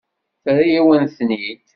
[0.43, 1.61] Terra-yawen-ten-id.